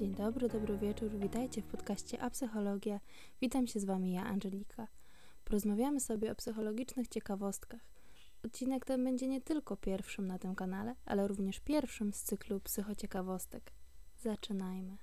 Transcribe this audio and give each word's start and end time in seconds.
Dzień 0.00 0.14
dobry, 0.14 0.48
dobry 0.48 0.78
wieczór, 0.78 1.10
witajcie 1.10 1.62
w 1.62 1.66
podcaście 1.66 2.22
A 2.22 2.30
Psychologia. 2.30 3.00
Witam 3.40 3.66
się 3.66 3.80
z 3.80 3.84
Wami 3.84 4.12
ja, 4.12 4.24
Angelika. 4.24 4.88
Porozmawiamy 5.44 6.00
sobie 6.00 6.32
o 6.32 6.34
psychologicznych 6.34 7.08
ciekawostkach. 7.08 7.80
Odcinek 8.44 8.84
ten 8.84 9.04
będzie 9.04 9.28
nie 9.28 9.40
tylko 9.40 9.76
pierwszym 9.76 10.26
na 10.26 10.38
tym 10.38 10.54
kanale, 10.54 10.94
ale 11.04 11.28
również 11.28 11.60
pierwszym 11.60 12.12
z 12.12 12.22
cyklu 12.22 12.60
psychociekawostek. 12.60 13.72
Zaczynajmy. 14.22 14.96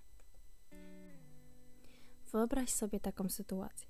Wyobraź 2.31 2.69
sobie 2.69 2.99
taką 2.99 3.29
sytuację. 3.29 3.87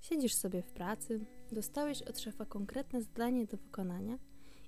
Siedzisz 0.00 0.34
sobie 0.34 0.62
w 0.62 0.72
pracy, 0.72 1.20
dostałeś 1.52 2.02
od 2.02 2.20
szefa 2.20 2.44
konkretne 2.44 3.02
zadanie 3.02 3.46
do 3.46 3.56
wykonania 3.56 4.18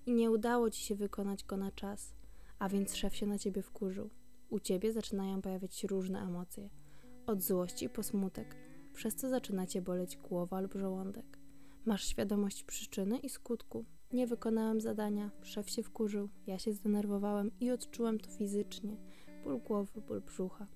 i 0.06 0.14
nie 0.14 0.30
udało 0.30 0.70
ci 0.70 0.84
się 0.84 0.94
wykonać 0.94 1.44
go 1.44 1.56
na 1.56 1.70
czas, 1.70 2.12
a 2.58 2.68
więc 2.68 2.96
szef 2.96 3.16
się 3.16 3.26
na 3.26 3.38
ciebie 3.38 3.62
wkurzył. 3.62 4.10
U 4.54 4.60
ciebie 4.60 4.92
zaczynają 4.92 5.42
pojawiać 5.42 5.74
się 5.74 5.88
różne 5.88 6.20
emocje, 6.20 6.68
od 7.26 7.42
złości 7.42 7.88
po 7.88 8.02
smutek, 8.02 8.56
przez 8.92 9.14
co 9.14 9.28
zaczyna 9.28 9.66
cię 9.66 9.82
boleć 9.82 10.16
głowa 10.16 10.60
lub 10.60 10.74
żołądek. 10.74 11.38
Masz 11.84 12.08
świadomość 12.08 12.64
przyczyny 12.64 13.18
i 13.18 13.28
skutku. 13.28 13.84
Nie 14.12 14.26
wykonałem 14.26 14.80
zadania, 14.80 15.30
szef 15.42 15.70
się 15.70 15.82
wkurzył, 15.82 16.28
ja 16.46 16.58
się 16.58 16.72
zdenerwowałem 16.72 17.50
i 17.60 17.70
odczułem 17.70 18.20
to 18.20 18.30
fizycznie 18.30 18.96
ból 19.44 19.58
głowy, 19.58 20.00
ból 20.00 20.20
brzucha. 20.20 20.66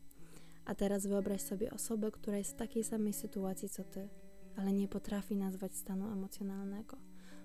A 0.64 0.74
teraz 0.74 1.06
wyobraź 1.06 1.40
sobie 1.40 1.70
osobę, 1.70 2.10
która 2.10 2.38
jest 2.38 2.52
w 2.52 2.56
takiej 2.56 2.84
samej 2.84 3.12
sytuacji 3.12 3.68
co 3.68 3.84
ty, 3.84 4.08
ale 4.56 4.72
nie 4.72 4.88
potrafi 4.88 5.36
nazwać 5.36 5.76
stanu 5.76 6.12
emocjonalnego. 6.12 6.96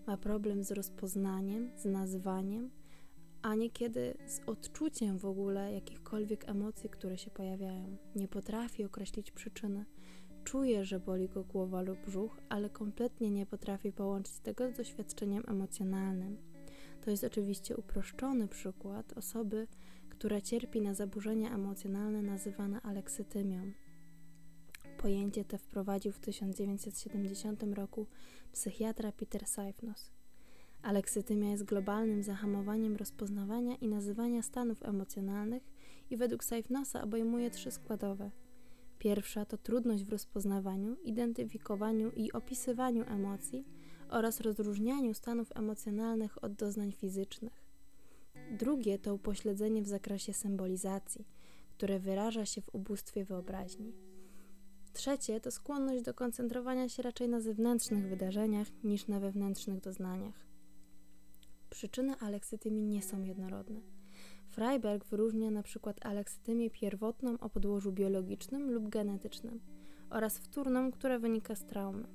Ma 0.08 0.18
problem 0.18 0.64
z 0.64 0.72
rozpoznaniem, 0.72 1.72
z 1.76 1.86
nazwaniem, 1.86 2.70
a 3.44 3.56
niekiedy 3.56 4.14
z 4.26 4.42
odczuciem 4.46 5.18
w 5.18 5.26
ogóle 5.26 5.74
jakichkolwiek 5.74 6.50
emocji, 6.50 6.90
które 6.90 7.18
się 7.18 7.32
pojawiają. 7.32 7.98
Nie 8.16 8.28
potrafi 8.28 8.86
określić 8.86 9.32
przyczyny. 9.32 9.86
Czuje, 10.44 10.86
że 10.86 11.00
boli 11.00 11.30
go 11.30 11.44
głowa 11.44 11.82
lub 11.82 12.06
brzuch, 12.06 12.38
ale 12.50 12.70
kompletnie 12.70 13.32
nie 13.32 13.46
potrafi 13.46 13.92
połączyć 13.92 14.40
tego 14.40 14.70
z 14.70 14.74
doświadczeniem 14.74 15.44
emocjonalnym. 15.48 16.38
To 17.02 17.12
jest 17.12 17.24
oczywiście 17.24 17.78
uproszczony 17.78 18.48
przykład 18.48 19.14
osoby, 19.14 19.68
która 20.10 20.42
cierpi 20.42 20.82
na 20.82 20.94
zaburzenia 20.94 21.56
emocjonalne 21.56 22.22
nazywane 22.22 22.82
aleksytymią. 22.82 23.72
Pojęcie 24.98 25.46
te 25.46 25.58
wprowadził 25.58 26.12
w 26.12 26.20
1970 26.20 27.64
roku 27.64 28.08
psychiatra 28.52 29.12
Peter 29.12 29.46
Seifnos. 29.46 30.12
Aleksytymia 30.84 31.50
jest 31.50 31.64
globalnym 31.64 32.24
zahamowaniem 32.24 32.96
rozpoznawania 32.96 33.76
i 33.76 33.88
nazywania 33.88 34.42
stanów 34.42 34.84
emocjonalnych 34.84 35.64
i 36.10 36.18
według 36.18 36.44
Seifnosa 36.44 37.02
obejmuje 37.02 37.50
trzy 37.50 37.72
składowe. 37.72 38.32
Pierwsza 39.00 39.46
to 39.46 39.58
trudność 39.58 40.04
w 40.04 40.10
rozpoznawaniu, 40.10 40.96
identyfikowaniu 41.04 42.12
i 42.12 42.32
opisywaniu 42.32 43.04
emocji 43.08 43.66
oraz 44.10 44.40
rozróżnianiu 44.40 45.14
stanów 45.14 45.52
emocjonalnych 45.56 46.44
od 46.44 46.54
doznań 46.54 46.92
fizycznych. 46.92 47.64
Drugie 48.52 49.00
to 49.00 49.14
upośledzenie 49.14 49.82
w 49.82 49.88
zakresie 49.88 50.34
symbolizacji, 50.34 51.26
które 51.78 52.00
wyraża 52.00 52.46
się 52.46 52.62
w 52.62 52.76
ubóstwie 52.76 53.26
wyobraźni. 53.26 53.94
Trzecie 54.94 55.40
to 55.40 55.52
skłonność 55.52 56.04
do 56.04 56.14
koncentrowania 56.14 56.90
się 56.90 57.04
raczej 57.04 57.30
na 57.30 57.40
zewnętrznych 57.40 58.08
wydarzeniach 58.08 58.68
niż 58.84 59.08
na 59.08 59.20
wewnętrznych 59.20 59.80
doznaniach. 59.80 60.43
Przyczyny 61.74 62.16
aleksytymii 62.20 62.84
nie 62.84 63.02
są 63.02 63.22
jednorodne. 63.22 63.82
Freiberg 64.50 65.06
wyróżnia 65.06 65.64
przykład 65.64 66.06
aleksytymię 66.06 66.70
pierwotną 66.70 67.40
o 67.40 67.50
podłożu 67.50 67.92
biologicznym 67.92 68.72
lub 68.72 68.90
genetycznym 68.90 69.60
oraz 70.10 70.38
wtórną, 70.38 70.92
która 70.92 71.20
wynika 71.20 71.56
z 71.56 71.66
traumy. 71.66 72.08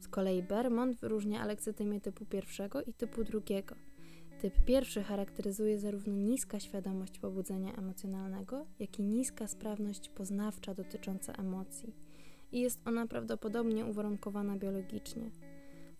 Z 0.00 0.08
kolei 0.08 0.42
Bermond 0.42 0.96
wyróżnia 0.96 1.40
aleksytymię 1.40 2.00
typu 2.00 2.24
pierwszego 2.24 2.82
i 2.82 2.92
typu 2.92 3.24
drugiego. 3.24 3.74
Typ 4.40 4.64
pierwszy 4.64 5.02
charakteryzuje 5.02 5.78
zarówno 5.78 6.16
niska 6.16 6.60
świadomość 6.60 7.18
pobudzenia 7.18 7.72
emocjonalnego, 7.72 8.66
jak 8.78 8.98
i 8.98 9.02
niska 9.02 9.46
sprawność 9.46 10.08
poznawcza 10.08 10.74
dotycząca 10.74 11.32
emocji 11.32 11.94
i 12.52 12.60
jest 12.60 12.80
ona 12.84 13.06
prawdopodobnie 13.06 13.86
uwarunkowana 13.86 14.56
biologicznie. 14.56 15.30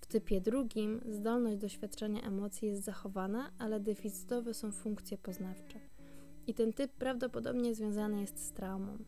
W 0.00 0.06
typie 0.06 0.40
drugim 0.40 1.00
zdolność 1.08 1.58
doświadczenia 1.58 2.22
emocji 2.22 2.68
jest 2.68 2.84
zachowana, 2.84 3.50
ale 3.58 3.80
deficytowe 3.80 4.54
są 4.54 4.72
funkcje 4.72 5.18
poznawcze. 5.18 5.80
I 6.46 6.54
ten 6.54 6.72
typ 6.72 6.92
prawdopodobnie 6.92 7.74
związany 7.74 8.20
jest 8.20 8.38
z 8.38 8.52
traumą. 8.52 8.98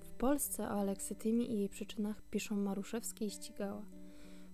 W 0.00 0.10
Polsce 0.16 0.62
o 0.62 0.70
aleksytymii 0.70 1.52
i 1.52 1.58
jej 1.58 1.68
przyczynach 1.68 2.22
piszą 2.22 2.56
Maruszewski 2.56 3.24
i 3.24 3.30
Ścigała. 3.30 3.82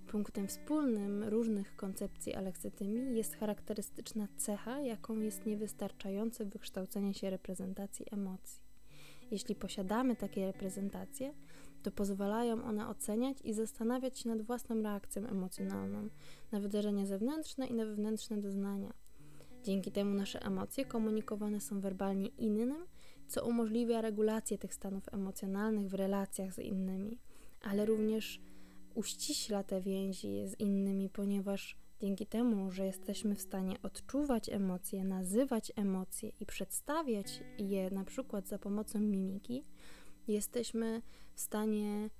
Punktem 0.06 0.48
wspólnym 0.48 1.24
różnych 1.24 1.76
koncepcji 1.76 2.34
aleksytymii 2.34 3.16
jest 3.16 3.36
charakterystyczna 3.36 4.28
cecha, 4.36 4.80
jaką 4.80 5.18
jest 5.18 5.46
niewystarczające 5.46 6.44
wykształcenie 6.44 7.14
się 7.14 7.30
reprezentacji 7.30 8.06
emocji. 8.10 8.62
Jeśli 9.30 9.54
posiadamy 9.54 10.16
takie 10.16 10.46
reprezentacje, 10.46 11.34
to 11.82 11.90
pozwalają 11.90 12.64
one 12.64 12.88
oceniać 12.88 13.38
i 13.44 13.52
zastanawiać 13.52 14.18
się 14.18 14.28
nad 14.28 14.42
własną 14.42 14.82
reakcją 14.82 15.26
emocjonalną 15.26 16.08
na 16.52 16.60
wydarzenia 16.60 17.06
zewnętrzne 17.06 17.66
i 17.66 17.74
na 17.74 17.84
wewnętrzne 17.84 18.38
doznania. 18.38 18.92
Dzięki 19.62 19.92
temu 19.92 20.14
nasze 20.14 20.42
emocje 20.42 20.84
komunikowane 20.84 21.60
są 21.60 21.80
werbalnie 21.80 22.26
innym, 22.26 22.74
co 23.28 23.46
umożliwia 23.46 24.00
regulację 24.00 24.58
tych 24.58 24.74
stanów 24.74 25.04
emocjonalnych 25.12 25.88
w 25.88 25.94
relacjach 25.94 26.54
z 26.54 26.58
innymi, 26.58 27.18
ale 27.62 27.86
również 27.86 28.40
uściśla 28.94 29.62
te 29.62 29.80
więzi 29.80 30.48
z 30.48 30.60
innymi, 30.60 31.08
ponieważ 31.08 31.76
dzięki 32.00 32.26
temu, 32.26 32.70
że 32.70 32.86
jesteśmy 32.86 33.34
w 33.34 33.40
stanie 33.40 33.76
odczuwać 33.82 34.48
emocje, 34.48 35.04
nazywać 35.04 35.72
emocje 35.76 36.32
i 36.40 36.46
przedstawiać 36.46 37.40
je 37.58 37.90
na 37.90 38.04
przykład 38.04 38.48
za 38.48 38.58
pomocą 38.58 39.00
mimiki, 39.00 39.64
jesteśmy 40.30 41.02
w 41.34 41.40
stanie 41.40 42.10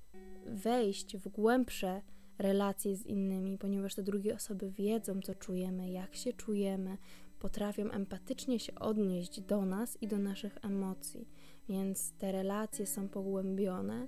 wejść 0.45 1.17
w 1.17 1.27
głębsze 1.27 2.01
relacje 2.37 2.95
z 2.95 3.05
innymi, 3.05 3.57
ponieważ 3.57 3.95
te 3.95 4.03
drugie 4.03 4.35
osoby 4.35 4.71
wiedzą, 4.71 5.21
co 5.21 5.35
czujemy, 5.35 5.91
jak 5.91 6.15
się 6.15 6.33
czujemy, 6.33 6.97
potrafią 7.39 7.91
empatycznie 7.91 8.59
się 8.59 8.75
odnieść 8.75 9.41
do 9.41 9.65
nas 9.65 9.97
i 10.01 10.07
do 10.07 10.17
naszych 10.17 10.57
emocji. 10.61 11.27
Więc 11.69 12.11
te 12.11 12.31
relacje 12.31 12.85
są 12.85 13.09
pogłębione 13.09 14.07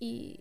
i 0.00 0.38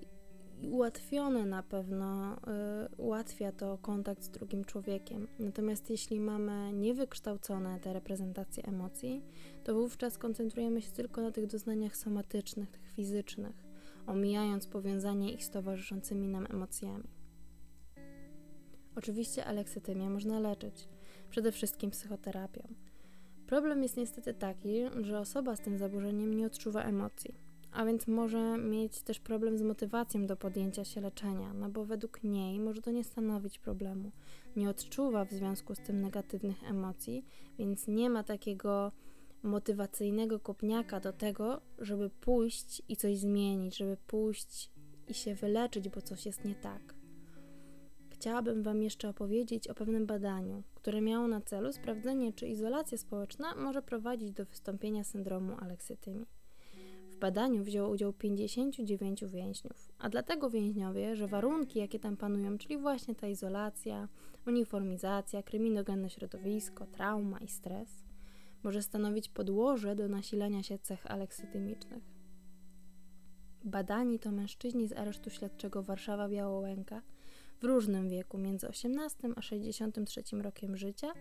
ułatwione 0.63 1.45
na 1.45 1.63
pewno, 1.63 2.35
y, 2.35 2.95
ułatwia 2.97 3.51
to 3.51 3.77
kontakt 3.77 4.23
z 4.23 4.29
drugim 4.29 4.65
człowiekiem. 4.65 5.27
Natomiast 5.39 5.89
jeśli 5.89 6.19
mamy 6.19 6.73
niewykształcone 6.73 7.79
te 7.79 7.93
reprezentacje 7.93 8.63
emocji, 8.63 9.23
to 9.63 9.73
wówczas 9.73 10.17
koncentrujemy 10.17 10.81
się 10.81 10.91
tylko 10.91 11.21
na 11.21 11.31
tych 11.31 11.47
doznaniach 11.47 11.97
somatycznych, 11.97 12.71
tych 12.71 12.91
fizycznych, 12.91 13.63
omijając 14.07 14.67
powiązanie 14.67 15.33
ich 15.33 15.43
z 15.43 15.49
towarzyszącymi 15.49 16.27
nam 16.27 16.47
emocjami. 16.49 17.09
Oczywiście 18.95 19.45
aleksytymię 19.45 20.09
można 20.09 20.39
leczyć, 20.39 20.87
przede 21.29 21.51
wszystkim 21.51 21.91
psychoterapią. 21.91 22.67
Problem 23.47 23.83
jest 23.83 23.97
niestety 23.97 24.33
taki, 24.33 24.81
że 25.01 25.19
osoba 25.19 25.55
z 25.55 25.61
tym 25.61 25.77
zaburzeniem 25.77 26.33
nie 26.33 26.45
odczuwa 26.45 26.83
emocji 26.83 27.46
a 27.71 27.85
więc 27.85 28.07
może 28.07 28.57
mieć 28.57 29.01
też 29.01 29.19
problem 29.19 29.57
z 29.57 29.61
motywacją 29.61 30.27
do 30.27 30.37
podjęcia 30.37 30.85
się 30.85 31.01
leczenia, 31.01 31.53
no 31.53 31.69
bo 31.69 31.85
według 31.85 32.23
niej 32.23 32.59
może 32.59 32.81
to 32.81 32.91
nie 32.91 33.03
stanowić 33.03 33.59
problemu. 33.59 34.11
Nie 34.55 34.69
odczuwa 34.69 35.25
w 35.25 35.31
związku 35.31 35.75
z 35.75 35.79
tym 35.79 36.01
negatywnych 36.01 36.63
emocji, 36.63 37.25
więc 37.59 37.87
nie 37.87 38.09
ma 38.09 38.23
takiego 38.23 38.91
motywacyjnego 39.43 40.39
kopniaka 40.39 40.99
do 40.99 41.13
tego, 41.13 41.61
żeby 41.79 42.09
pójść 42.09 42.81
i 42.89 42.95
coś 42.95 43.17
zmienić, 43.17 43.77
żeby 43.77 43.97
pójść 44.07 44.71
i 45.07 45.13
się 45.13 45.35
wyleczyć, 45.35 45.89
bo 45.89 46.01
coś 46.01 46.25
jest 46.25 46.45
nie 46.45 46.55
tak. 46.55 46.95
Chciałabym 48.09 48.63
Wam 48.63 48.83
jeszcze 48.83 49.09
opowiedzieć 49.09 49.67
o 49.67 49.73
pewnym 49.73 50.05
badaniu, 50.05 50.63
które 50.75 51.01
miało 51.01 51.27
na 51.27 51.41
celu 51.41 51.73
sprawdzenie, 51.73 52.33
czy 52.33 52.47
izolacja 52.47 52.97
społeczna 52.97 53.55
może 53.55 53.81
prowadzić 53.81 54.31
do 54.31 54.45
wystąpienia 54.45 55.03
syndromu 55.03 55.55
aleksytymii. 55.59 56.36
W 57.17 57.19
badaniu 57.19 57.63
wzięło 57.63 57.89
udział 57.89 58.13
59 58.13 59.23
więźniów, 59.25 59.91
a 59.99 60.09
dlatego 60.09 60.49
więźniowie, 60.49 61.15
że 61.15 61.27
warunki, 61.27 61.79
jakie 61.79 61.99
tam 61.99 62.17
panują, 62.17 62.57
czyli 62.57 62.77
właśnie 62.77 63.15
ta 63.15 63.27
izolacja, 63.27 64.07
uniformizacja, 64.47 65.43
kryminogenne 65.43 66.09
środowisko, 66.09 66.85
trauma 66.85 67.39
i 67.39 67.47
stres, 67.47 68.03
może 68.63 68.81
stanowić 68.81 69.29
podłoże 69.29 69.95
do 69.95 70.07
nasilania 70.07 70.63
się 70.63 70.79
cech 70.79 71.11
aleksytymicznych. 71.11 72.03
Badani 73.63 74.19
to 74.19 74.31
mężczyźni 74.31 74.87
z 74.87 74.93
aresztu 74.93 75.29
śledczego 75.29 75.83
Warszawa-Białołęka 75.83 77.01
w 77.61 77.63
różnym 77.63 78.09
wieku, 78.09 78.37
między 78.37 78.67
18 78.67 79.29
a 79.35 79.41
63 79.41 80.21
rokiem 80.41 80.77
życia, 80.77 81.13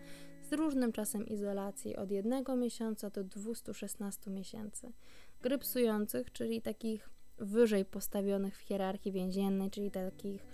z 0.42 0.52
różnym 0.52 0.92
czasem 0.92 1.26
izolacji 1.26 1.96
od 1.96 2.10
jednego 2.10 2.56
miesiąca 2.56 3.10
do 3.10 3.24
216 3.24 4.30
miesięcy. 4.30 4.92
Grypsujących, 5.42 6.32
czyli 6.32 6.62
takich 6.62 7.08
wyżej 7.38 7.84
postawionych 7.84 8.56
w 8.56 8.60
hierarchii 8.60 9.12
więziennej, 9.12 9.70
czyli 9.70 9.90
takich, 9.90 10.46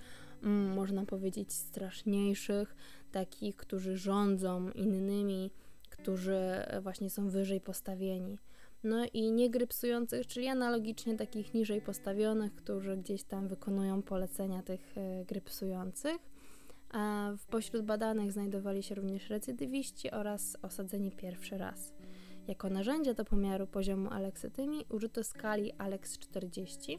mm, 0.43 0.75
można 0.75 1.07
powiedzieć, 1.07 1.53
straszniejszych, 1.53 2.75
takich, 3.13 3.57
którzy 3.57 3.97
rządzą 3.97 4.71
innymi, 4.71 5.51
którzy 5.91 6.41
właśnie 6.83 7.11
są 7.11 7.29
wyżej 7.29 7.61
postawieni. 7.61 8.39
No 8.85 9.07
i 9.13 9.33
niegrypsujących, 9.33 10.27
czyli 10.27 10.49
analogicznie 10.49 11.17
takich 11.17 11.55
niżej 11.55 11.81
postawionych, 11.81 12.55
którzy 12.55 12.97
gdzieś 12.97 13.25
tam 13.25 13.49
wykonują 13.49 14.03
polecenia 14.03 14.63
tych 14.63 14.99
e, 14.99 15.25
grypsujących. 15.25 16.19
A 16.91 17.33
w 17.39 17.47
pośród 17.47 17.85
badanych 17.85 18.33
znajdowali 18.33 18.83
się 18.83 18.95
również 18.95 19.31
recydywiści 19.31 20.11
oraz 20.11 20.57
osadzeni 20.63 21.13
pierwszy 21.13 21.59
raz. 21.59 21.93
Jako 22.49 22.69
narzędzie 22.69 23.15
do 23.15 23.25
pomiaru 23.25 23.67
poziomu 23.67 24.11
aleksytymii 24.11 24.87
użyto 24.89 25.25
skali 25.25 25.73
Alex 25.73 26.19
40, 26.19 26.99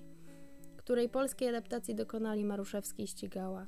której 0.78 1.10
polskiej 1.10 1.50
adaptacji 1.50 1.95
dokonali 1.95 2.45
Maruszewski 2.45 3.04
i 3.04 3.07
Ścigała. 3.07 3.68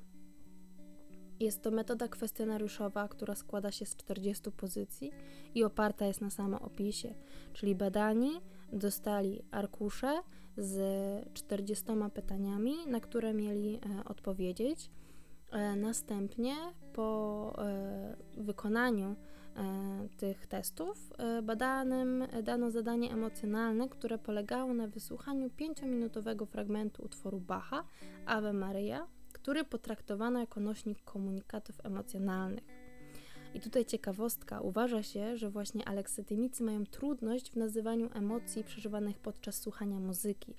Jest 1.40 1.62
to 1.62 1.72
metoda 1.72 2.08
kwestionariuszowa, 2.08 3.08
która 3.08 3.36
składa 3.36 3.72
się 3.72 3.86
z 3.86 3.96
40 3.96 4.52
pozycji 4.52 5.12
i 5.56 5.64
oparta 5.64 6.06
jest 6.06 6.22
na 6.22 6.30
samoopisie, 6.30 7.16
czyli 7.54 7.76
badani 7.76 8.32
dostali 8.74 9.42
arkusze 9.52 10.22
z 10.58 10.80
40 11.34 11.86
pytaniami, 12.14 12.74
na 12.88 13.00
które 13.00 13.34
mieli 13.34 13.76
e, 13.76 13.80
odpowiedzieć. 14.06 14.92
E, 15.52 15.76
następnie 15.76 16.56
po 16.94 17.54
e, 17.58 18.16
wykonaniu 18.38 19.16
tych 20.18 20.48
testów 20.48 21.14
badanym 21.44 22.28
dano 22.44 22.72
zadanie 22.72 23.12
emocjonalne, 23.14 23.90
które 23.90 24.18
polegało 24.18 24.74
na 24.74 24.88
wysłuchaniu 24.88 25.48
5-minutowego 25.48 26.46
fragmentu 26.46 27.04
utworu 27.04 27.40
Bacha 27.40 27.84
Ave 28.26 28.54
Maria 28.54 29.08
który 29.46 29.64
potraktowano 29.64 30.40
jako 30.40 30.60
nośnik 30.60 31.04
komunikatów 31.04 31.86
emocjonalnych. 31.86 32.64
I 33.54 33.60
tutaj 33.60 33.86
ciekawostka, 33.86 34.62
uważa 34.62 35.04
się, 35.04 35.38
że 35.38 35.50
właśnie 35.50 35.88
aleksytymicy 35.88 36.64
mają 36.64 36.86
trudność 36.86 37.52
w 37.52 37.56
nazywaniu 37.56 38.10
emocji 38.14 38.64
przeżywanych 38.64 39.20
podczas 39.20 39.62
słuchania 39.62 40.00
muzyki. 40.00 40.54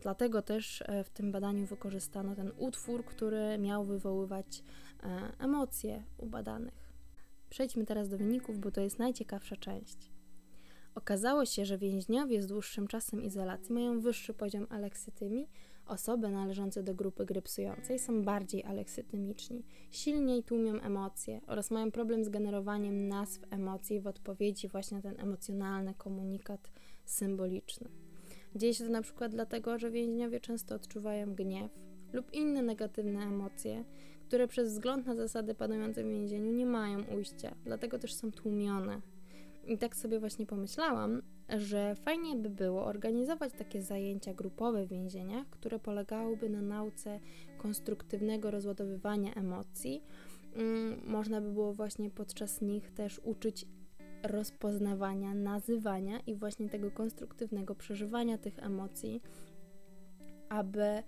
Dlatego 0.00 0.42
też 0.42 0.82
e, 0.82 1.04
w 1.04 1.10
tym 1.10 1.32
badaniu 1.32 1.66
wykorzystano 1.66 2.34
ten 2.34 2.52
utwór, 2.58 3.04
który 3.04 3.58
miał 3.58 3.84
wywoływać 3.84 4.62
e, 5.02 5.32
emocje 5.38 6.02
u 6.18 6.26
badanych. 6.26 6.85
Przejdźmy 7.50 7.84
teraz 7.84 8.08
do 8.08 8.18
wyników, 8.18 8.58
bo 8.58 8.70
to 8.70 8.80
jest 8.80 8.98
najciekawsza 8.98 9.56
część. 9.56 10.12
Okazało 10.94 11.44
się, 11.44 11.64
że 11.64 11.78
więźniowie 11.78 12.42
z 12.42 12.46
dłuższym 12.46 12.86
czasem 12.86 13.22
izolacji 13.22 13.74
mają 13.74 14.00
wyższy 14.00 14.34
poziom 14.34 14.66
aleksytymii 14.70 15.48
Osoby 15.86 16.28
należące 16.28 16.82
do 16.82 16.94
grupy 16.94 17.26
grypsującej 17.26 17.98
są 17.98 18.22
bardziej 18.22 18.64
aleksytymiczni, 18.64 19.64
silniej 19.90 20.42
tłumią 20.42 20.80
emocje 20.80 21.40
oraz 21.46 21.70
mają 21.70 21.90
problem 21.90 22.24
z 22.24 22.28
generowaniem 22.28 23.08
nazw 23.08 23.40
emocji 23.50 24.00
w 24.00 24.06
odpowiedzi 24.06 24.68
właśnie 24.68 24.96
na 24.96 25.02
ten 25.02 25.20
emocjonalny 25.20 25.94
komunikat 25.94 26.70
symboliczny. 27.04 27.88
Dzieje 28.54 28.74
się 28.74 28.84
to 28.84 28.90
na 28.90 29.02
przykład 29.02 29.32
dlatego, 29.32 29.78
że 29.78 29.90
więźniowie 29.90 30.40
często 30.40 30.74
odczuwają 30.74 31.34
gniew 31.34 31.70
lub 32.12 32.32
inne 32.32 32.62
negatywne 32.62 33.20
emocje, 33.20 33.84
które 34.28 34.48
przez 34.48 34.72
wzgląd 34.72 35.06
na 35.06 35.14
zasady 35.14 35.54
panujące 35.54 36.04
w 36.04 36.08
więzieniu 36.08 36.52
nie 36.52 36.66
mają 36.66 37.04
ujścia, 37.04 37.54
dlatego 37.64 37.98
też 37.98 38.14
są 38.14 38.32
tłumione. 38.32 39.00
I 39.66 39.78
tak 39.78 39.96
sobie 39.96 40.20
właśnie 40.20 40.46
pomyślałam, 40.46 41.22
że 41.48 41.94
fajnie 41.94 42.36
by 42.36 42.50
było 42.50 42.84
organizować 42.84 43.52
takie 43.52 43.82
zajęcia 43.82 44.34
grupowe 44.34 44.86
w 44.86 44.88
więzieniach, 44.88 45.46
które 45.50 45.78
polegałyby 45.78 46.50
na 46.50 46.62
nauce 46.62 47.20
konstruktywnego 47.58 48.50
rozładowywania 48.50 49.34
emocji. 49.34 50.02
Mm, 50.54 51.00
można 51.06 51.40
by 51.40 51.52
było 51.52 51.72
właśnie 51.72 52.10
podczas 52.10 52.60
nich 52.60 52.90
też 52.90 53.20
uczyć 53.24 53.66
rozpoznawania, 54.22 55.34
nazywania 55.34 56.20
i 56.20 56.34
właśnie 56.34 56.68
tego 56.68 56.90
konstruktywnego 56.90 57.74
przeżywania 57.74 58.38
tych 58.38 58.58
emocji, 58.58 59.22
aby 60.48 61.02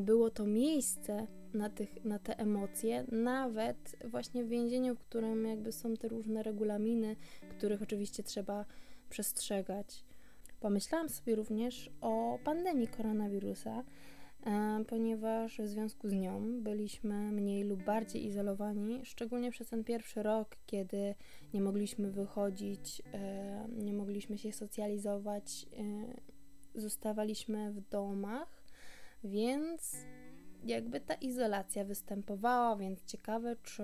było 0.00 0.30
to 0.30 0.46
miejsce 0.46 1.26
na, 1.54 1.70
tych, 1.70 2.04
na 2.04 2.18
te 2.18 2.38
emocje, 2.38 3.04
nawet 3.12 3.96
właśnie 4.04 4.44
w 4.44 4.48
więzieniu, 4.48 4.94
w 4.94 4.98
którym 4.98 5.46
jakby 5.46 5.72
są 5.72 5.96
te 5.96 6.08
różne 6.08 6.42
regulaminy, 6.42 7.16
których 7.50 7.82
oczywiście 7.82 8.22
trzeba 8.22 8.64
przestrzegać. 9.10 10.04
Pomyślałam 10.60 11.08
sobie 11.08 11.34
również 11.34 11.90
o 12.00 12.38
pandemii 12.44 12.88
koronawirusa, 12.88 13.84
e, 14.46 14.84
ponieważ 14.88 15.58
w 15.58 15.66
związku 15.66 16.08
z 16.08 16.12
nią 16.12 16.62
byliśmy 16.62 17.32
mniej 17.32 17.64
lub 17.64 17.84
bardziej 17.84 18.24
izolowani, 18.26 19.00
szczególnie 19.04 19.50
przez 19.50 19.68
ten 19.68 19.84
pierwszy 19.84 20.22
rok, 20.22 20.56
kiedy 20.66 21.14
nie 21.54 21.60
mogliśmy 21.60 22.10
wychodzić, 22.10 23.02
e, 23.12 23.68
nie 23.68 23.92
mogliśmy 23.92 24.38
się 24.38 24.52
socjalizować, 24.52 25.66
e, 26.74 26.80
zostawaliśmy 26.80 27.72
w 27.72 27.80
domach, 27.80 28.61
więc 29.24 29.96
jakby 30.64 31.00
ta 31.00 31.14
izolacja 31.14 31.84
występowała, 31.84 32.76
więc 32.76 33.04
ciekawe, 33.04 33.56
czy 33.56 33.82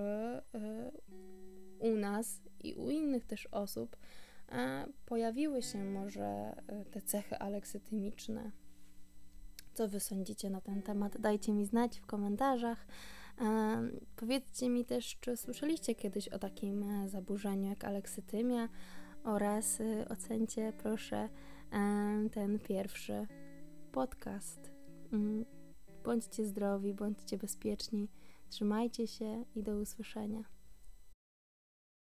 u 1.78 1.96
nas 1.96 2.40
i 2.60 2.74
u 2.74 2.90
innych 2.90 3.24
też 3.24 3.46
osób 3.46 3.96
pojawiły 5.06 5.62
się 5.62 5.84
może 5.84 6.24
e, 6.24 6.84
te 6.84 7.02
cechy 7.02 7.38
aleksytymiczne. 7.38 8.50
Co 9.74 9.88
Wy 9.88 10.00
sądzicie 10.00 10.50
na 10.50 10.60
ten 10.60 10.82
temat? 10.82 11.20
Dajcie 11.20 11.52
mi 11.52 11.64
znać 11.64 12.00
w 12.00 12.06
komentarzach. 12.06 12.86
Powiedzcie 14.16 14.68
mi 14.68 14.84
też, 14.84 15.18
czy 15.20 15.36
słyszeliście 15.36 15.94
kiedyś 15.94 16.28
o 16.28 16.38
takim 16.38 16.82
e, 16.82 17.08
zaburzeniu 17.08 17.68
jak 17.68 17.84
aleksytymia 17.84 18.68
oraz 19.24 19.80
e, 19.80 20.08
ocencie 20.08 20.72
proszę 20.78 21.28
ten 22.32 22.58
pierwszy 22.58 23.26
podcast. 23.92 24.77
Mm, 25.12 25.44
bądźcie 26.04 26.46
zdrowi, 26.46 26.94
bądźcie 26.94 27.38
bezpieczni, 27.38 28.08
trzymajcie 28.48 29.06
się 29.06 29.44
i 29.54 29.62
do 29.62 29.76
usłyszenia. 29.76 30.57